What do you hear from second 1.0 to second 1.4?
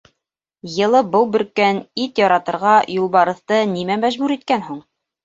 быу